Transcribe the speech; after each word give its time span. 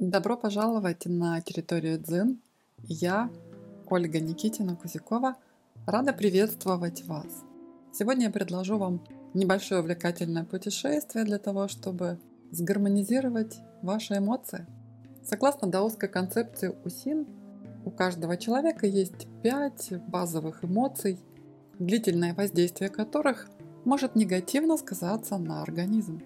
Добро 0.00 0.36
пожаловать 0.36 1.06
на 1.06 1.40
территорию 1.40 1.98
Дзин. 1.98 2.40
Я, 2.84 3.30
Ольга 3.90 4.20
Никитина-Кузякова, 4.20 5.34
рада 5.86 6.12
приветствовать 6.12 7.04
вас. 7.06 7.42
Сегодня 7.92 8.26
я 8.26 8.30
предложу 8.30 8.78
вам 8.78 9.04
небольшое 9.34 9.80
увлекательное 9.80 10.44
путешествие 10.44 11.24
для 11.24 11.38
того, 11.38 11.66
чтобы 11.66 12.20
сгармонизировать 12.52 13.58
ваши 13.82 14.18
эмоции. 14.18 14.68
Согласно 15.24 15.66
даосской 15.66 16.08
концепции 16.08 16.72
УСИН, 16.84 17.26
у 17.84 17.90
каждого 17.90 18.36
человека 18.36 18.86
есть 18.86 19.26
пять 19.42 19.92
базовых 20.06 20.64
эмоций, 20.64 21.18
длительное 21.80 22.34
воздействие 22.34 22.88
которых 22.88 23.48
может 23.84 24.14
негативно 24.14 24.76
сказаться 24.76 25.38
на 25.38 25.60
организм. 25.60 26.22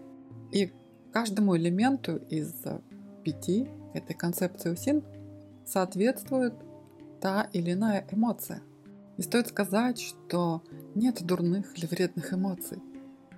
И 0.51 0.75
каждому 1.11 1.57
элементу 1.57 2.17
из 2.29 2.53
пяти 3.23 3.69
этой 3.95 4.15
концепции 4.15 4.71
УСИН 4.71 5.03
соответствует 5.65 6.55
та 7.21 7.49
или 7.53 7.73
иная 7.73 8.07
эмоция. 8.11 8.63
И 9.17 9.23
стоит 9.23 9.49
сказать, 9.49 10.01
что 10.01 10.63
нет 10.95 11.23
дурных 11.23 11.79
или 11.79 11.87
вредных 11.87 12.33
эмоций. 12.33 12.79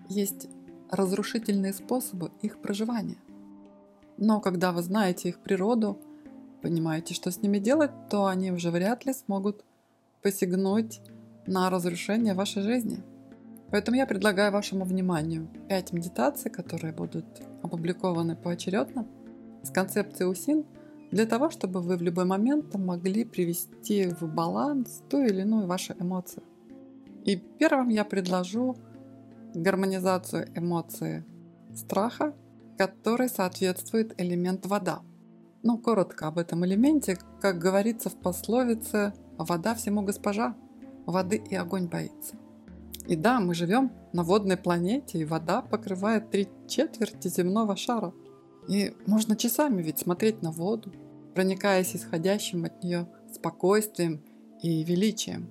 Есть 0.09 0.48
разрушительные 0.91 1.73
способы 1.73 2.30
их 2.41 2.61
проживания. 2.61 3.19
Но 4.16 4.41
когда 4.41 4.73
вы 4.73 4.83
знаете 4.83 5.28
их 5.28 5.41
природу, 5.41 5.98
понимаете, 6.62 7.14
что 7.14 7.30
с 7.30 7.42
ними 7.42 7.59
делать, 7.59 7.91
то 8.09 8.27
они 8.27 8.53
уже 8.53 8.70
вряд 8.70 9.05
ли 9.05 9.12
смогут 9.12 9.64
посягнуть 10.23 11.01
на 11.47 11.69
разрушение 11.69 12.34
вашей 12.34 12.62
жизни. 12.62 13.03
Поэтому 13.70 13.97
я 13.97 14.06
предлагаю 14.06 14.53
вашему 14.53 14.84
вниманию 14.84 15.48
5 15.69 15.92
медитаций, 15.92 16.51
которые 16.51 16.95
будут 16.95 17.27
опубликованы 17.62 18.37
поочередно– 18.37 19.06
с 19.64 19.70
концепцией 19.70 20.28
УСИН 20.28 20.64
для 21.10 21.27
того, 21.27 21.50
чтобы 21.50 21.80
вы 21.80 21.96
в 21.96 22.02
любой 22.02 22.24
момент 22.24 22.74
могли 22.74 23.24
привести 23.24 24.09
в 24.09 24.22
баланс 24.22 25.02
ту 25.08 25.22
или 25.22 25.42
иную 25.42 25.66
вашу 25.66 25.94
эмоцию. 25.98 26.42
И 27.25 27.36
первым 27.36 27.89
я 27.89 28.05
предложу 28.05 28.77
гармонизацию 29.55 30.48
эмоции 30.55 31.24
страха, 31.74 32.34
который 32.77 33.28
соответствует 33.28 34.20
элемент 34.20 34.66
вода. 34.66 35.02
Ну, 35.62 35.78
коротко 35.78 36.27
об 36.27 36.39
этом 36.39 36.64
элементе, 36.67 37.17
как 37.41 37.58
говорится 37.58 38.11
в 38.11 38.17
пословице 38.17 39.14
«вода 39.39 39.74
всему 39.74 40.02
госпожа, 40.02 40.56
воды 41.06 41.42
и 41.48 41.55
огонь 41.55 41.86
боится». 41.86 42.36
И 43.06 43.17
да, 43.17 43.39
мы 43.39 43.55
живем 43.55 43.92
на 44.12 44.24
водной 44.24 44.56
планете, 44.56 45.19
и 45.19 45.24
вода 45.24 45.62
покрывает 45.62 46.30
три 46.30 46.48
четверти 46.67 47.28
земного 47.28 47.77
шара– 47.77 48.12
и 48.69 48.95
можно 49.07 49.37
часами 49.37 49.83
ведь 49.83 49.98
смотреть 49.98 50.43
на 50.43 50.51
воду, 50.51 50.93
проникаясь 51.34 51.95
исходящим 51.95 52.65
от 52.65 52.83
нее 52.83 53.07
спокойствием 53.33 54.23
и 54.62 54.83
величием. 54.84 55.48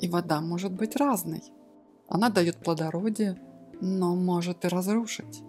И 0.00 0.08
вода 0.08 0.40
может 0.40 0.72
быть 0.72 0.96
разной. 0.96 1.42
Она 2.08 2.28
дает 2.28 2.58
плодородие, 2.58 3.38
но 3.80 4.14
может 4.14 4.64
и 4.64 4.68
разрушить. 4.68 5.42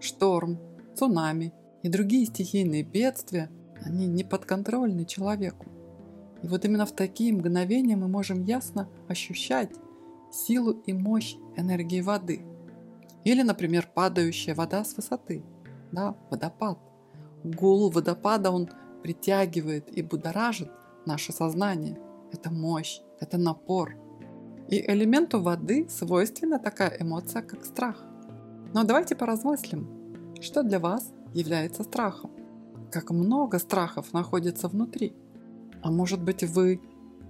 Шторм, 0.00 0.58
цунами 0.94 1.52
и 1.82 1.88
другие 1.88 2.26
стихийные 2.26 2.82
бедствия, 2.82 3.50
они 3.82 4.06
не 4.06 4.24
подконтрольны 4.24 5.04
человеку. 5.04 5.66
И 6.42 6.46
вот 6.46 6.64
именно 6.64 6.86
в 6.86 6.92
такие 6.92 7.32
мгновения 7.32 7.96
мы 7.96 8.08
можем 8.08 8.44
ясно 8.44 8.88
ощущать 9.08 9.70
силу 10.32 10.72
и 10.72 10.92
мощь 10.92 11.36
энергии 11.56 12.00
воды. 12.00 12.42
Или, 13.24 13.42
например, 13.42 13.88
падающая 13.94 14.54
вода 14.54 14.84
с 14.84 14.96
высоты– 14.96 15.42
да, 15.92 16.16
водопад. 16.30 16.78
Гул 17.44 17.90
водопада, 17.90 18.50
он 18.50 18.68
притягивает 19.02 19.96
и 19.96 20.02
будоражит 20.02 20.70
наше 21.06 21.32
сознание. 21.32 21.98
Это 22.32 22.50
мощь, 22.50 23.00
это 23.20 23.38
напор. 23.38 23.96
И 24.68 24.84
элементу 24.90 25.40
воды 25.40 25.88
свойственна 25.88 26.58
такая 26.58 26.96
эмоция, 27.00 27.42
как 27.42 27.64
страх. 27.64 28.04
Но 28.74 28.84
давайте 28.84 29.16
поразмыслим, 29.16 30.34
что 30.40 30.62
для 30.62 30.78
вас 30.78 31.12
является 31.32 31.84
страхом. 31.84 32.30
Как 32.90 33.10
много 33.10 33.58
страхов 33.58 34.12
находится 34.12 34.68
внутри. 34.68 35.14
А 35.82 35.90
может 35.90 36.22
быть 36.22 36.42
вы 36.42 36.80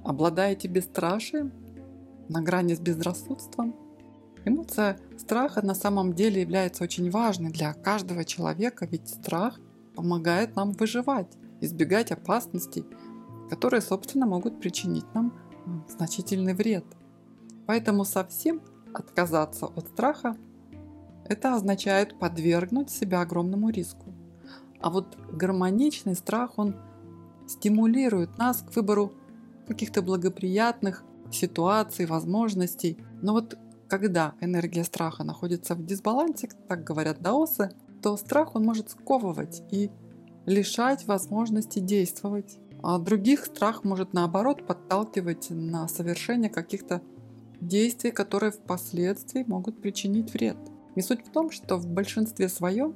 обладаете 0.05 0.69
бесстрашием 0.69 1.53
на 2.29 2.41
грани 2.43 2.75
с 2.75 2.81
безрассудством– 2.81 3.75
Эмоция 4.49 4.99
страха 5.19 5.65
на 5.65 5.75
самом 5.75 6.15
деле 6.15 6.41
является 6.41 6.85
очень 6.85 7.11
важной 7.11 7.51
для 7.51 7.75
каждого 7.75 8.25
человека, 8.25 8.87
ведь 8.87 9.09
страх 9.09 9.61
помогает 9.95 10.57
нам 10.57 10.73
выживать, 10.73 11.29
избегать 11.61 12.11
опасностей, 12.13 12.85
которые, 13.51 13.81
собственно, 13.81 14.27
могут 14.27 14.61
причинить 14.61 15.07
нам 15.15 15.33
значительный 15.89 16.55
вред. 16.55 16.85
Поэтому 17.67 18.05
совсем 18.05 18.63
отказаться 18.95 19.67
от 19.67 19.89
страха– 19.89 20.37
это 21.29 21.55
означает 21.55 22.19
подвергнуть 22.19 22.91
себя 22.91 23.21
огромному 23.21 23.69
риску. 23.69 24.15
А 24.81 24.91
вот 24.91 25.19
гармоничный 25.31 26.15
страх, 26.15 26.53
он 26.57 26.75
стимулирует 27.47 28.39
нас 28.39 28.63
к 28.63 28.75
выбору 28.75 29.13
каких-то 29.67 30.01
благоприятных 30.01 31.05
ситуаций, 31.31 32.07
возможностей. 32.07 32.97
Но 33.21 33.35
вот 33.35 33.59
когда 33.89 34.35
энергия 34.41 34.85
страха 34.85 35.25
находится 35.25 35.75
в 35.75 35.85
дисбалансе, 35.85 36.49
так 36.69 36.85
говорят 36.85 37.21
даосы, 37.21 37.71
то 38.03 38.17
страх 38.17 38.55
он 38.55 38.65
может 38.65 38.91
сковывать 38.91 39.63
и 39.71 39.91
лишать 40.47 41.07
возможности 41.07 41.79
действовать. 41.79 42.59
А 42.83 42.99
других 42.99 43.47
страх 43.47 43.83
может 43.85 44.13
наоборот 44.13 44.67
подталкивать 44.67 45.49
на 45.51 45.89
совершение 45.89 46.49
каких-то 46.49 47.03
действий, 47.61 48.13
которые 48.13 48.53
впоследствии 48.53 49.45
могут 49.47 49.81
причинить 49.81 50.33
вред. 50.33 50.57
И 50.95 51.01
суть 51.01 51.27
в 51.27 51.31
том, 51.31 51.51
что 51.51 51.77
в 51.77 51.87
большинстве 51.87 52.49
своем 52.49 52.95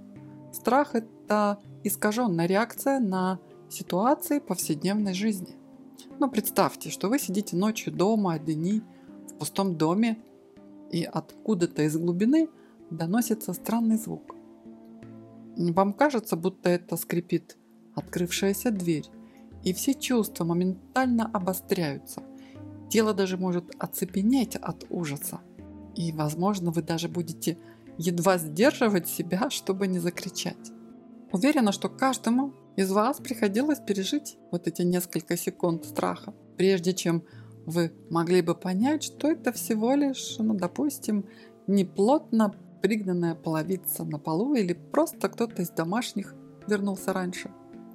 страх– 0.52 0.90
это 0.94 1.58
искаженная 1.82 2.46
реакция 2.46 3.00
на 3.00 3.40
ситуации 3.68 4.38
повседневной 4.38 5.14
жизни. 5.14 5.56
Но 6.18 6.28
представьте, 6.28 6.90
что 6.90 7.08
вы 7.08 7.18
сидите 7.18 7.56
ночью 7.56 7.92
дома, 7.92 8.34
одни, 8.34 8.82
в 9.28 9.34
пустом 9.34 9.76
доме, 9.76 10.18
и 10.92 11.04
откуда-то 11.04 11.82
из 11.82 11.96
глубины 11.96 12.48
доносится 12.90 13.52
странный 13.54 13.96
звук. 13.96 14.34
Вам 15.56 15.92
кажется, 15.92 16.36
будто 16.36 16.68
это 16.68 16.96
скрипит 16.96 17.56
открывшаяся 17.94 18.70
дверь, 18.70 19.06
и 19.64 19.72
все 19.72 19.94
чувства 19.94 20.44
моментально 20.44 21.30
обостряются. 21.32 22.22
Тело 22.88 23.14
даже 23.14 23.36
может 23.36 23.64
оцепенеть 23.78 24.56
от 24.56 24.86
ужаса. 24.90 25.40
И, 25.94 26.12
возможно, 26.12 26.70
вы 26.70 26.82
даже 26.82 27.08
будете 27.08 27.58
едва 27.98 28.38
сдерживать 28.38 29.08
себя, 29.08 29.50
чтобы 29.50 29.86
не 29.86 29.98
закричать. 29.98 30.72
Уверена, 31.32 31.72
что 31.72 31.88
каждому 31.88 32.52
из 32.76 32.90
вас 32.90 33.18
приходилось 33.18 33.80
пережить 33.80 34.36
вот 34.50 34.66
эти 34.66 34.82
несколько 34.82 35.36
секунд 35.36 35.84
страха, 35.84 36.34
прежде 36.56 36.92
чем 36.94 37.24
вы 37.66 37.92
могли 38.10 38.42
бы 38.42 38.54
понять, 38.54 39.04
что 39.04 39.30
это 39.30 39.52
всего 39.52 39.94
лишь, 39.94 40.36
ну, 40.38 40.54
допустим, 40.54 41.26
неплотно 41.66 42.54
пригнанная 42.82 43.34
половица 43.34 44.04
на 44.04 44.18
полу 44.18 44.54
или 44.54 44.72
просто 44.72 45.28
кто-то 45.28 45.62
из 45.62 45.70
домашних 45.70 46.34
вернулся 46.66 47.12
раньше. 47.12 47.50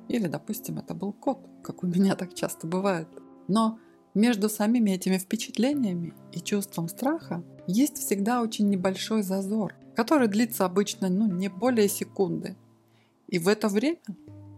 Или, 0.08 0.28
допустим, 0.28 0.78
это 0.78 0.94
был 0.94 1.12
кот, 1.12 1.40
как 1.62 1.84
у 1.84 1.88
меня 1.88 2.16
так 2.16 2.34
часто 2.34 2.66
бывает. 2.66 3.08
Но 3.48 3.80
между 4.14 4.50
самими 4.50 4.92
этими 4.92 5.18
впечатлениями 5.18 6.14
и 6.32 6.40
чувством 6.40 6.88
страха 6.88 7.44
есть 7.68 7.98
всегда 7.98 8.42
очень 8.42 8.70
небольшой 8.70 9.22
зазор, 9.22 9.76
который 9.96 10.30
длится 10.30 10.66
обычно 10.66 11.10
ну, 11.10 11.28
не 11.28 11.50
более 11.50 11.90
секунды. 11.90 12.56
И 13.28 13.40
в 13.40 13.50
это 13.50 13.68
время 13.68 14.00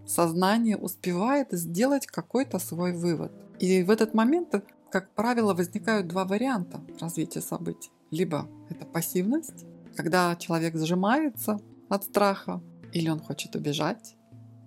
сознание 0.06 0.78
успевает 0.78 1.48
сделать 1.51 2.06
какой-то 2.06 2.60
свой 2.60 2.94
вывод. 2.94 3.31
И 3.60 3.84
в 3.84 3.89
этот 3.89 4.13
момент 4.13 4.63
как 4.91 5.13
правило, 5.13 5.53
возникают 5.53 6.07
два 6.07 6.25
варианта 6.25 6.81
развития 7.00 7.41
событий. 7.41 7.91
Либо 8.12 8.47
это 8.69 8.86
пассивность, 8.86 9.65
когда 9.95 10.36
человек 10.36 10.75
сжимается 10.75 11.59
от 11.89 12.03
страха 12.03 12.62
или 12.94 13.09
он 13.09 13.19
хочет 13.19 13.56
убежать, 13.56 14.15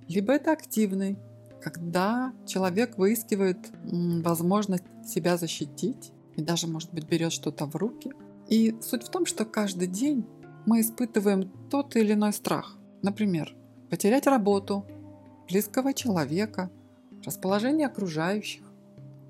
либо 0.09 0.33
это 0.33 0.53
активный, 0.53 1.19
когда 1.61 2.33
человек 2.47 2.99
выискивает 2.99 3.59
возможность 3.83 4.85
себя 5.05 5.37
защитить 5.37 6.13
и 6.37 6.43
даже, 6.43 6.67
может 6.67 6.93
быть, 6.93 7.07
берет 7.07 7.33
что-то 7.33 7.67
в 7.67 7.77
руки. 7.77 8.13
И 8.49 8.77
суть 8.81 9.05
в 9.05 9.11
том, 9.11 9.27
что 9.27 9.45
каждый 9.45 9.87
день 9.87 10.27
мы 10.67 10.81
испытываем 10.81 11.51
тот 11.71 11.97
или 11.97 12.13
иной 12.13 12.33
страх. 12.33 12.79
Например, 13.03 13.55
потерять 13.91 14.27
работу, 14.27 14.85
близкого 15.49 15.93
человека, 15.95 16.71
расположение 17.25 17.87
окружающих 17.87 18.65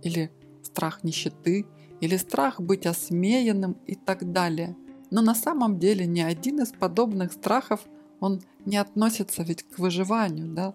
или 0.02 0.32
страх 0.62 1.05
нищеты 1.05 1.67
или 2.00 2.17
страх 2.17 2.61
быть 2.61 2.87
осмеянным 2.87 3.76
и 3.87 3.94
так 3.94 4.32
далее. 4.32 4.76
Но 5.11 5.23
на 5.23 5.35
самом 5.35 5.79
деле 5.79 6.06
ни 6.06 6.20
один 6.20 6.61
из 6.61 6.73
подобных 6.73 7.32
страхов, 7.32 7.81
он 8.20 8.41
не 8.64 8.76
относится 8.76 9.43
ведь 9.43 9.62
к 9.62 9.79
выживанию, 9.79 10.49
да? 10.49 10.75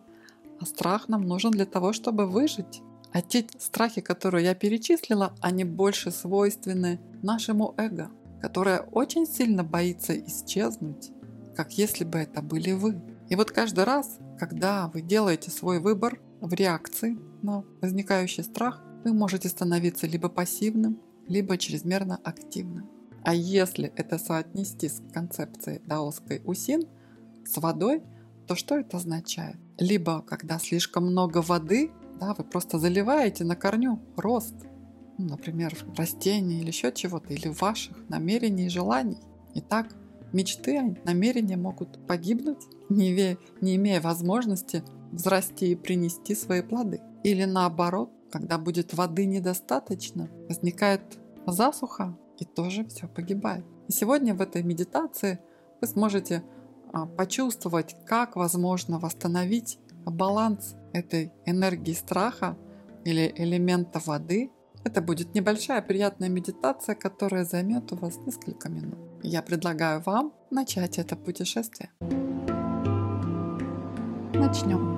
А 0.60 0.66
страх 0.66 1.08
нам 1.08 1.24
нужен 1.24 1.52
для 1.52 1.66
того, 1.66 1.94
чтобы 1.94 2.26
выжить. 2.26 2.82
А 3.14 3.22
те 3.22 3.46
страхи, 3.58 4.02
которые 4.02 4.46
я 4.46 4.54
перечислила, 4.54 5.34
они 5.42 5.64
больше 5.64 6.12
свойственны 6.12 7.00
нашему 7.24 7.74
эго, 7.78 8.12
которое 8.42 8.82
очень 8.92 9.26
сильно 9.26 9.64
боится 9.64 10.18
исчезнуть, 10.18 11.12
как 11.56 11.74
если 11.78 12.04
бы 12.04 12.20
это 12.20 12.42
были 12.42 12.74
вы. 12.74 13.02
И 13.30 13.36
вот 13.36 13.52
каждый 13.52 13.86
раз, 13.86 14.20
когда 14.40 14.88
вы 14.94 15.02
делаете 15.02 15.52
свой 15.52 15.80
выбор 15.80 16.20
в 16.42 16.54
реакции 16.54 17.18
на 17.42 17.64
возникающий 17.82 18.44
страх, 18.44 18.84
вы 19.04 19.14
можете 19.14 19.50
становиться 19.50 20.08
либо 20.08 20.30
пассивным, 20.30 21.00
либо 21.28 21.58
чрезмерно 21.58 22.20
активным. 22.24 22.90
А 23.24 23.34
если 23.34 23.92
это 23.96 24.18
соотнести 24.18 24.88
с 24.88 25.02
концепцией 25.14 25.82
даосской 25.86 26.42
усин, 26.46 26.84
с 27.46 27.58
водой, 27.58 28.04
то 28.48 28.56
что 28.56 28.78
это 28.78 28.98
означает? 28.98 29.58
Либо 29.78 30.22
когда 30.22 30.60
слишком 30.60 31.08
много 31.08 31.42
воды, 31.42 31.92
да, 32.20 32.34
вы 32.34 32.44
просто 32.44 32.80
заливаете 32.80 33.44
на 33.44 33.56
корню 33.56 34.00
рост, 34.16 34.56
ну, 35.18 35.26
например, 35.30 35.76
растений 35.98 36.60
или 36.60 36.68
еще 36.68 36.92
чего-то, 36.92 37.34
или 37.34 37.48
ваших 37.48 37.98
намерений 38.10 38.68
и 38.68 38.70
желаний. 38.70 39.18
И 39.54 39.62
так 39.62 39.96
мечты, 40.32 40.98
намерения 41.04 41.58
могут 41.58 42.06
погибнуть, 42.08 42.64
не 42.90 43.12
имея, 43.12 43.38
не 43.62 43.76
имея 43.76 44.00
возможности 44.00 44.84
взрасти 45.12 45.66
и 45.66 45.76
принести 45.76 46.36
свои 46.36 46.62
плоды. 46.62 47.02
Или 47.24 47.46
наоборот, 47.46 48.12
когда 48.32 48.58
будет 48.58 48.94
воды 48.94 49.26
недостаточно, 49.26 50.30
возникает 50.48 51.02
засуха, 51.46 52.18
и 52.40 52.46
тоже 52.46 52.86
все 52.86 53.08
погибает. 53.08 53.66
И 53.88 53.92
сегодня 53.92 54.34
в 54.36 54.42
этой 54.42 54.64
медитации 54.64 55.40
вы 55.82 55.88
сможете 55.88 56.44
а, 56.94 57.06
почувствовать, 57.06 57.96
как 58.06 58.36
возможно 58.36 59.00
восстановить 59.00 59.80
баланс 60.06 60.76
этой 60.94 61.34
энергии 61.46 61.94
страха 61.94 62.58
или 63.04 63.34
элемента 63.36 64.00
воды. 64.06 64.52
Это 64.84 65.02
будет 65.02 65.34
небольшая 65.34 65.82
приятная 65.82 66.30
медитация, 66.30 66.96
которая 66.96 67.44
займет 67.44 67.92
у 67.92 67.96
вас 67.96 68.18
несколько 68.26 68.70
минут. 68.70 69.00
Я 69.24 69.42
предлагаю 69.42 70.02
вам 70.02 70.34
начать 70.50 70.98
это 70.98 71.16
путешествие. 71.16 71.92
Начнем. 74.34 74.96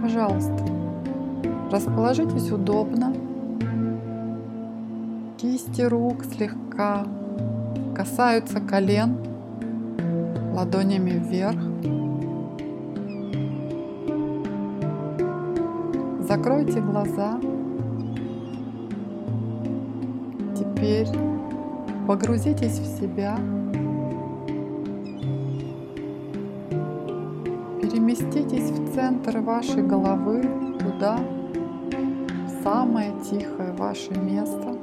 Пожалуйста, 0.00 0.81
расположитесь 1.72 2.52
удобно. 2.52 3.14
Кисти 5.38 5.80
рук 5.80 6.22
слегка 6.24 7.06
касаются 7.96 8.60
колен 8.60 9.16
ладонями 10.54 11.12
вверх. 11.12 11.58
Закройте 16.28 16.80
глаза. 16.80 17.40
Теперь 20.54 21.08
погрузитесь 22.06 22.78
в 22.78 23.00
себя. 23.00 23.36
Переместитесь 27.80 28.70
в 28.70 28.94
центр 28.94 29.38
вашей 29.38 29.82
головы, 29.82 30.42
туда, 30.78 31.18
самое 32.62 33.12
тихое 33.28 33.72
ваше 33.72 34.12
место. 34.12 34.76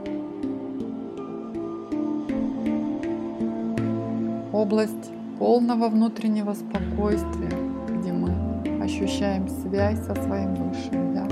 Область 4.52 5.12
полного 5.38 5.88
внутреннего 5.88 6.54
спокойствия, 6.54 7.52
где 7.88 8.12
мы 8.12 8.84
ощущаем 8.84 9.48
связь 9.48 10.00
со 10.06 10.14
своим 10.16 10.56
Высшим 10.56 11.14
Я. 11.14 11.28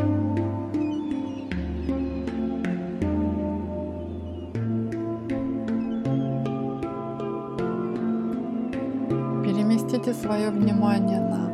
Переместите 9.43 10.13
свое 10.13 10.49
внимание 10.49 11.19
на 11.19 11.51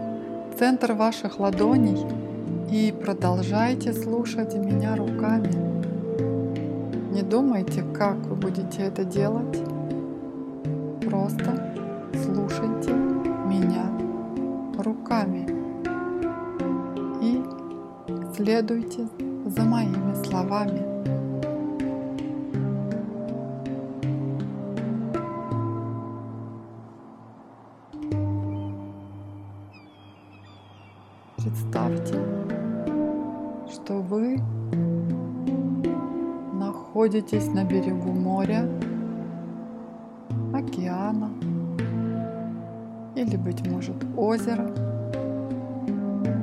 центр 0.58 0.94
ваших 0.94 1.40
ладоней 1.40 2.23
и 2.74 2.92
продолжайте 2.92 3.94
слушать 3.94 4.56
меня 4.56 4.96
руками. 4.96 5.54
Не 7.14 7.22
думайте, 7.22 7.84
как 7.94 8.16
вы 8.26 8.36
будете 8.36 8.82
это 8.82 9.06
делать. 9.06 9.60
Просто 11.06 11.76
слушайте 12.24 12.92
меня 13.46 13.86
руками 14.80 15.48
и 17.22 17.44
следуйте 18.36 19.08
за 19.46 19.62
моими 19.62 20.16
словами. 20.24 20.93
Находитесь 37.04 37.48
на 37.54 37.66
берегу 37.66 38.14
моря, 38.14 38.66
океана, 40.54 41.32
или, 43.14 43.36
быть 43.36 43.68
может, 43.68 43.98
озеро. 44.16 44.74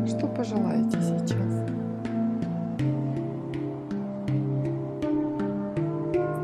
Что 0.07 0.27
пожелаете 0.27 0.99
сейчас? 1.01 1.65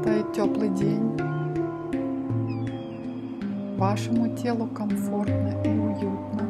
Стоит 0.00 0.32
теплый 0.32 0.70
день. 0.70 1.12
Вашему 3.76 4.34
телу 4.34 4.66
комфортно 4.68 5.52
и 5.62 5.68
уютно. 5.68 6.42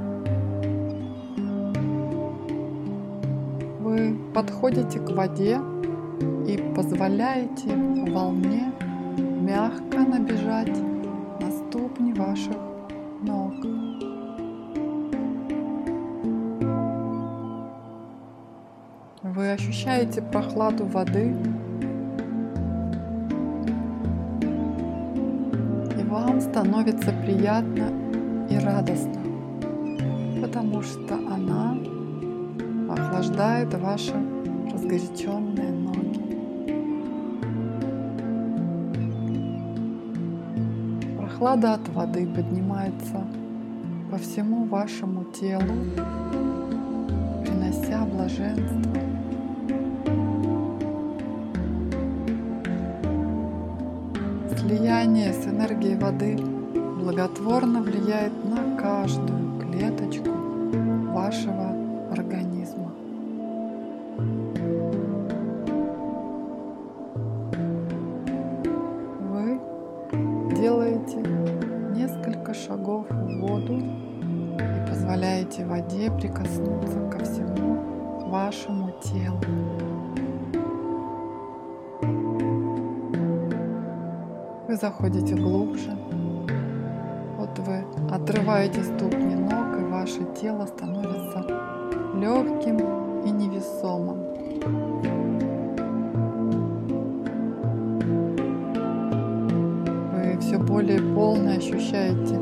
Вы 3.80 4.16
подходите 4.32 5.00
к 5.00 5.10
воде 5.10 5.58
и 6.20 6.72
позволяете 6.74 7.74
волне 8.10 8.72
мягко 9.40 9.98
набежать 9.98 10.76
на 11.40 11.50
ступни 11.50 12.12
ваших 12.12 12.56
ног. 13.22 13.54
Вы 19.22 19.52
ощущаете 19.52 20.22
прохладу 20.22 20.86
воды, 20.86 21.34
и 25.98 26.04
вам 26.04 26.40
становится 26.40 27.12
приятно 27.24 27.90
и 28.48 28.58
радостно, 28.58 29.20
потому 30.40 30.80
что 30.82 31.14
она 31.14 31.76
охлаждает 32.88 33.74
ваши 33.74 34.14
разгоряченные 34.72 35.85
Прохлада 41.36 41.74
от 41.74 41.86
воды 41.90 42.26
поднимается 42.26 43.22
по 44.10 44.16
всему 44.16 44.64
вашему 44.64 45.24
телу, 45.24 45.74
принося 47.42 48.06
блаженство. 48.06 48.94
Слияние 54.56 55.34
с 55.34 55.46
энергией 55.46 55.96
воды 55.96 56.38
благотворно 57.02 57.82
влияет 57.82 58.32
на 58.42 58.78
каждую 58.78 59.60
клеточку 59.60 60.30
вашего 61.12 61.76
организма. 62.12 62.55
Воде 76.06 76.10
прикоснуться 76.10 76.98
ко 77.10 77.24
всему 77.24 78.28
вашему 78.28 78.92
телу. 79.02 79.40
Вы 84.68 84.76
заходите 84.76 85.34
глубже. 85.34 85.90
Вот 87.38 87.58
вы 87.60 87.84
отрываете 88.10 88.82
ступни 88.82 89.34
ног, 89.34 89.78
и 89.80 89.84
ваше 89.84 90.24
тело 90.40 90.66
становится 90.66 91.40
легким 92.14 92.78
и 93.24 93.30
невесомым. 93.30 94.18
Вы 100.12 100.38
все 100.40 100.58
более 100.58 101.00
полно 101.14 101.52
ощущаете 101.52 102.38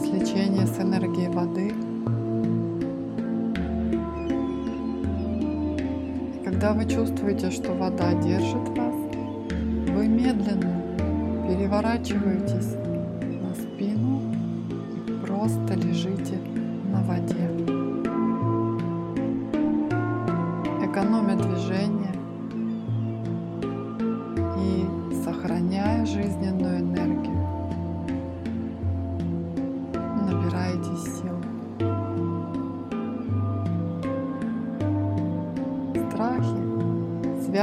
сличение 0.00 0.66
с 0.66 0.78
энергией 0.80 1.28
воды. 1.28 1.85
Когда 6.58 6.72
вы 6.72 6.88
чувствуете, 6.88 7.50
что 7.50 7.74
вода 7.74 8.14
держит 8.14 8.66
вас, 8.70 8.94
вы 9.90 10.08
медленно 10.08 10.82
переворачиваетесь 11.46 12.76
на 13.20 13.54
спину 13.54 14.32
и 14.96 15.26
просто 15.26 15.74
лежите 15.74 16.25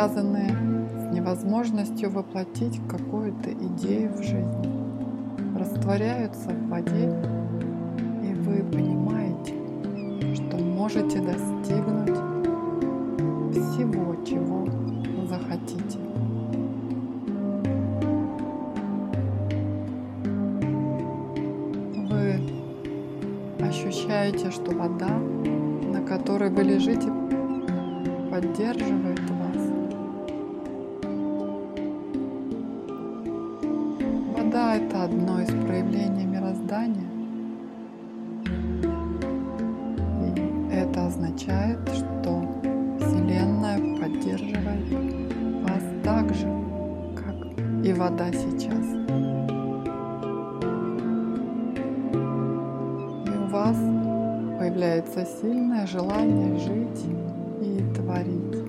Страхи, 0.03 0.13
связанные 0.13 0.51
невозможностью 1.13 2.09
воплотить 2.11 2.81
какую-то 2.89 3.53
идею 3.53 4.11
в 4.13 4.21
жизни, 4.21 5.57
растворяются 5.57 6.49
в 6.49 6.67
воде, 6.67 7.09
и 8.21 8.33
вы 8.33 8.63
понимаете, 8.71 9.53
что 10.35 10.57
можете 10.57 11.21
достигнуть 11.21 12.17
всего, 13.51 14.15
чего 14.25 14.67
захотите. 15.27 15.99
Вы 22.09 22.41
ощущаете, 23.65 24.51
что 24.51 24.71
вода, 24.71 25.17
на 25.93 26.01
которой 26.01 26.49
вы 26.49 26.63
лежите, 26.63 27.09
поддерживает 28.29 29.19
вас 29.29 29.42
Вода– 34.53 34.75
это 34.77 35.05
одно 35.05 35.41
из 35.41 35.47
проявлений 35.47 36.25
мироздания. 36.25 37.09
И 40.21 40.71
это 40.71 41.07
означает, 41.07 41.79
что 41.89 42.45
Вселенная 42.99 43.79
поддерживает 43.99 44.93
вас 45.63 45.83
так 46.03 46.31
же, 46.35 46.47
как 47.15 47.35
и 47.83 47.93
вода 47.93 48.31
сейчас. 48.31 48.85
И 53.25 53.35
у 53.35 53.47
вас 53.49 53.77
появляется 54.59 55.25
сильное 55.25 55.87
желание 55.87 56.59
жить 56.59 57.05
и 57.59 57.81
творить. 57.95 58.61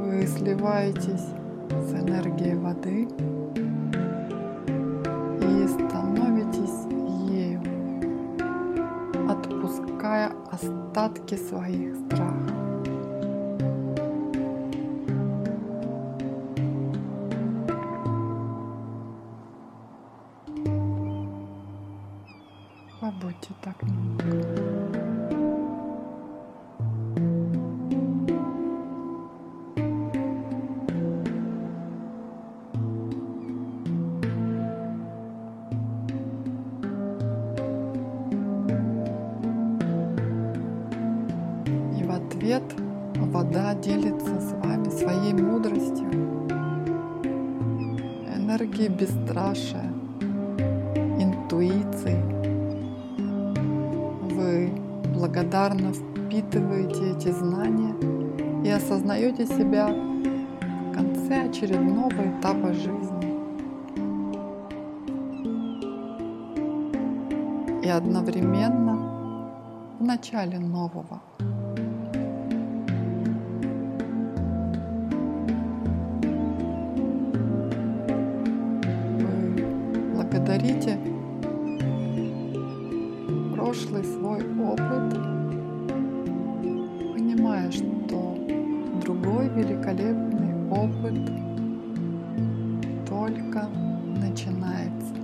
Вы 0.00 0.26
сливаетесь 0.26 1.39
с 1.70 1.92
энергией 1.94 2.56
воды 2.56 3.08
и 5.40 5.68
становитесь 5.68 6.86
ею, 7.30 7.62
отпуская 9.28 10.32
остатки 10.50 11.36
своих 11.36 11.96
страхов. 11.96 12.59
Ответ 42.50 42.74
вода 43.16 43.74
делится 43.74 44.40
с 44.40 44.52
вами 44.64 44.88
своей 44.88 45.32
мудростью, 45.32 46.06
энергией 48.36 48.88
бесстрашия, 48.88 49.92
интуицией. 51.18 52.20
Вы 54.34 54.72
благодарно 55.14 55.92
впитываете 55.92 57.12
эти 57.12 57.30
знания 57.30 57.94
и 58.64 58.70
осознаете 58.70 59.46
себя 59.46 59.88
в 59.88 60.92
конце 60.92 61.48
очередного 61.48 62.10
этапа 62.10 62.72
жизни. 62.72 63.30
И 67.84 67.88
одновременно 67.88 68.96
в 69.98 70.02
начале 70.02 70.58
нового. 70.58 71.20
Благодарите 80.50 80.98
прошлый 83.54 84.02
свой 84.02 84.40
опыт, 84.58 85.14
понимая, 87.14 87.70
что 87.70 88.36
другой 89.00 89.48
великолепный 89.50 90.68
опыт 90.68 91.30
только 93.08 93.68
начинается. 94.16 95.14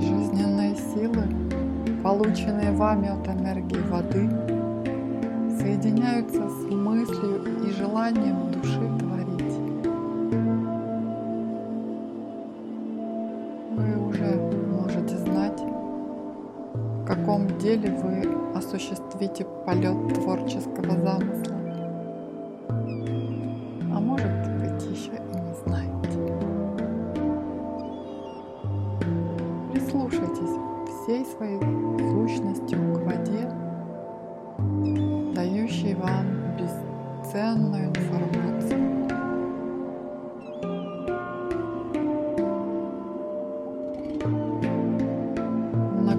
Жизненные 0.00 0.76
силы, 0.76 1.22
полученные 2.02 2.72
вами 2.72 3.08
от 3.08 3.26
энергии 3.26 3.67
желанием 8.08 8.52
души 8.52 8.80
творить. 8.98 9.54
Вы 13.76 14.08
уже 14.08 14.34
можете 14.72 15.16
знать, 15.18 15.60
в 15.60 17.04
каком 17.06 17.46
деле 17.58 17.90
вы 17.90 18.56
осуществите 18.56 19.46
полет 19.66 20.14
творческого 20.14 20.96
замысла. 20.96 21.57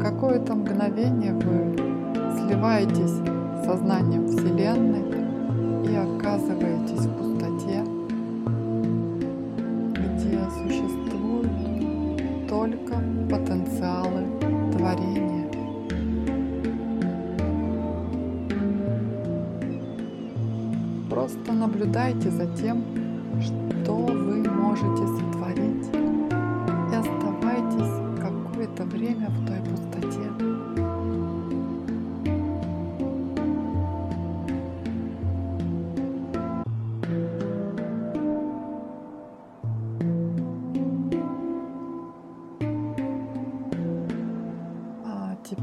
Какое-то 0.02 0.56
мгновение 0.56 1.34
вы 1.34 1.76
сливаетесь 2.38 3.18
сознанием 3.66 4.28
Вселенной 4.28 5.04
и 5.86 5.96
оказываетесь 5.96 7.06
в 7.06 7.18
пустоте, 7.18 7.84
где 9.94 10.40
существуют 10.50 11.52
только 12.48 12.96
потенциалы 13.30 14.24
творения. 14.72 15.48
Просто 21.10 21.52
наблюдайте 21.54 22.30
за 22.30 22.48
тем, 22.56 22.84
что 23.42 23.94
вы 23.94 24.50
можете 24.50 25.06
сотворить 25.08 25.39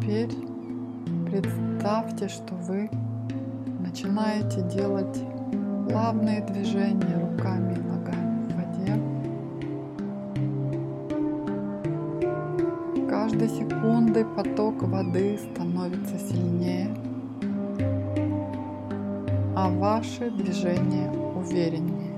теперь 0.07 0.31
представьте, 1.29 2.29
что 2.29 2.55
вы 2.55 2.89
начинаете 3.81 4.63
делать 4.63 5.21
плавные 5.91 6.43
движения 6.43 7.19
руками 7.19 7.75
и 7.75 7.81
ногами 7.81 8.45
в 8.45 8.55
воде. 8.55 9.01
каждой 13.09 13.49
секундой 13.49 14.25
поток 14.25 14.83
воды 14.83 15.39
становится 15.39 16.19
сильнее, 16.19 16.95
а 19.57 19.69
ваши 19.69 20.31
движения 20.31 21.11
увереннее. 21.35 22.15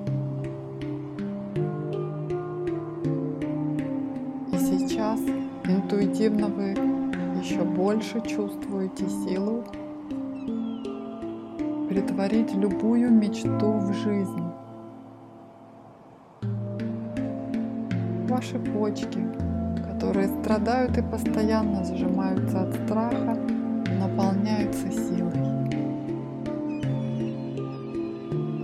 И 4.53 4.59
сейчас 4.59 5.21
интуитивно 5.65 6.49
вы 6.49 6.98
еще 7.39 7.63
больше 7.63 8.21
чувствуете 8.21 9.09
силу 9.09 9.65
притворить 11.89 12.55
любую 12.55 13.11
мечту 13.11 13.73
в 13.73 13.93
жизнь. 13.95 14.45
Ваши 18.29 18.59
почки, 18.59 19.21
которые 19.91 20.29
страдают 20.41 20.99
и 20.99 21.03
постоянно 21.03 21.85
сжимаются 21.85 22.63
от 22.63 22.75
страха, 22.75 23.39
наполняются 23.99 24.91
силой. 24.91 25.33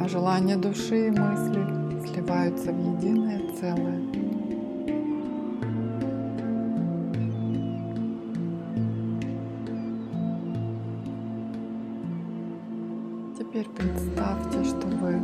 А 0.00 0.08
желания 0.08 0.56
души 0.56 1.06
и 1.06 1.10
мысли 1.10 2.06
сливаются 2.06 2.72
в 2.72 2.96
единое 2.96 3.40
целое. 3.58 4.03
Теперь 13.36 13.68
представьте, 13.68 14.62
что 14.62 14.86
вы 14.86 15.20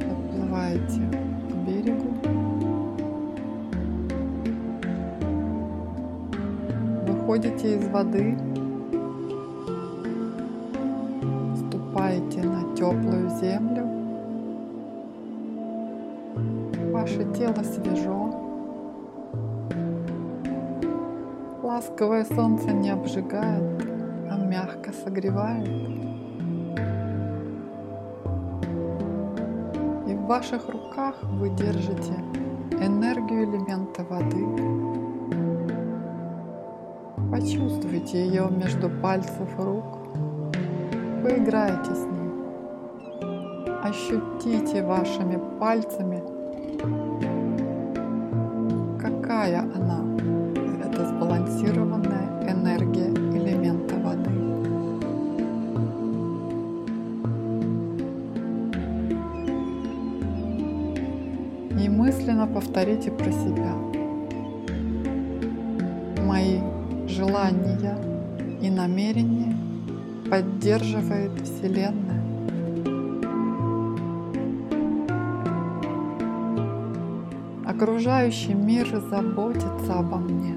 подплываете 0.00 1.00
к 1.00 1.54
берегу. 1.66 2.12
Выходите 7.06 7.76
из 7.76 7.88
воды, 7.88 8.36
ступаете 11.56 12.42
на 12.42 12.76
теплую 12.76 13.30
землю, 13.40 13.86
ваше 16.92 17.24
тело 17.32 17.62
свежо, 17.62 18.30
ласковое 21.62 22.26
солнце 22.26 22.72
не 22.72 22.90
обжигает, 22.90 23.86
а 24.30 24.36
мягко 24.36 24.92
согревает. 24.92 26.11
Ваших 30.32 30.66
руках 30.70 31.14
вы 31.24 31.50
держите 31.50 32.14
энергию 32.80 33.44
элемента 33.44 34.02
воды, 34.02 34.46
Почувствуйте 37.30 38.26
ее 38.26 38.48
между 38.50 38.88
пальцев 38.88 39.48
рук. 39.58 39.84
Поиграйте 41.22 41.94
с 41.94 42.04
ней. 42.04 42.30
Ощутите 43.82 44.82
вашими 44.82 45.38
пальцами, 45.58 46.22
какая 48.98 49.60
она, 49.60 50.00
это 50.84 51.08
сбалансированная 51.08 51.91
мысленно 62.42 62.46
повторите 62.46 63.10
про 63.10 63.30
себя. 63.32 63.74
Мои 66.24 66.60
желания 67.06 67.98
и 68.60 68.70
намерения 68.70 69.56
поддерживает 70.30 71.32
Вселенная. 71.42 72.22
Окружающий 77.66 78.54
мир 78.54 78.86
заботится 79.10 79.94
обо 79.98 80.18
мне. 80.18 80.56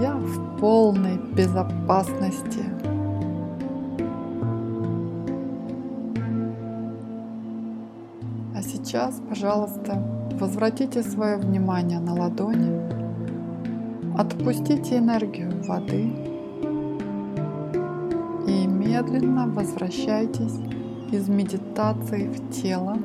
Я 0.00 0.14
в 0.14 0.58
полной 0.60 1.18
безопасности. 1.34 2.77
Сейчас, 8.88 9.20
пожалуйста, 9.28 10.02
возвратите 10.40 11.02
свое 11.02 11.36
внимание 11.36 12.00
на 12.00 12.14
ладони, 12.14 12.80
отпустите 14.16 14.96
энергию 14.96 15.50
воды 15.64 16.04
и 18.46 18.66
медленно 18.66 19.46
возвращайтесь 19.46 20.58
из 21.12 21.28
медитации 21.28 22.28
в 22.28 22.50
тело. 22.50 22.96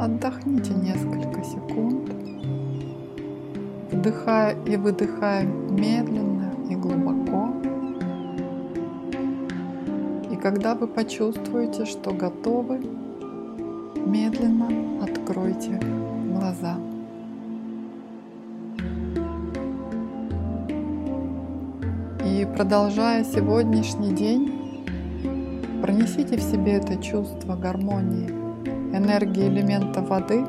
Отдохните 0.00 0.74
несколько 0.74 1.44
секунд, 1.44 2.10
вдыхая 3.92 4.56
и 4.64 4.76
выдыхая 4.76 5.44
медленно 5.44 6.52
и 6.68 6.74
глубоко. 6.74 7.50
И 10.32 10.34
когда 10.34 10.74
вы 10.74 10.88
почувствуете, 10.88 11.84
что 11.84 12.12
готовы, 12.12 12.80
медленно 14.14 15.02
откройте 15.02 15.80
глаза. 16.30 16.76
И 22.24 22.46
продолжая 22.56 23.24
сегодняшний 23.24 24.12
день, 24.12 24.84
пронесите 25.82 26.36
в 26.36 26.40
себе 26.40 26.74
это 26.74 26.96
чувство 27.02 27.56
гармонии, 27.56 28.28
энергии 28.96 29.48
элемента 29.48 30.00
воды, 30.00 30.42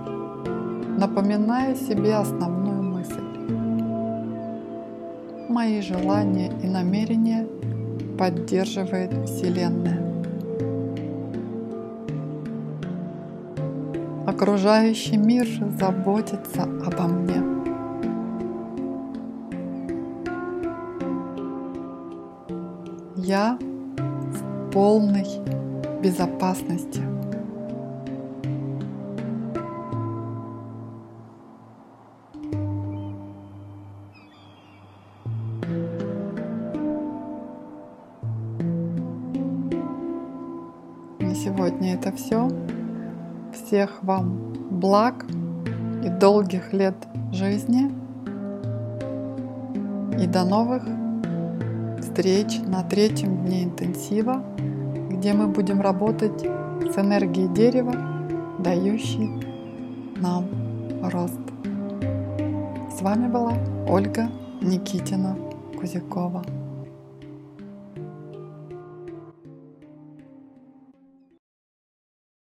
напоминая 0.99 1.73
себе 1.73 2.17
основную 2.17 2.83
мысль. 2.83 3.15
Мои 5.49 5.81
желания 5.81 6.51
и 6.61 6.67
намерения 6.67 7.47
поддерживает 8.19 9.11
Вселенная. 9.27 10.04
Окружающий 14.35 15.15
мир 15.15 15.47
заботится 15.79 16.63
обо 16.63 17.03
мне. 17.03 17.41
Я 23.15 23.57
в 23.57 24.71
полной 24.71 25.25
безопасности. 26.01 26.99
На 41.21 41.33
сегодня 41.33 41.93
это 41.93 42.11
все. 42.11 42.49
Всех 43.55 44.03
вам 44.03 44.53
благ 44.69 45.25
и 46.03 46.09
долгих 46.09 46.73
лет 46.73 46.95
жизни. 47.31 47.89
И 50.21 50.27
до 50.27 50.43
новых 50.43 50.83
встреч 52.01 52.59
на 52.67 52.83
третьем 52.83 53.45
дне 53.45 53.63
интенсива, 53.63 54.43
где 55.09 55.33
мы 55.33 55.47
будем 55.47 55.79
работать 55.79 56.41
с 56.41 56.97
энергией 56.97 57.47
дерева, 57.47 57.93
дающей 58.59 59.29
нам 60.17 60.45
рост. 61.01 61.39
С 62.91 63.01
вами 63.01 63.27
была 63.27 63.53
Ольга 63.87 64.29
Никитина 64.61 65.37
Кузякова. 65.79 66.43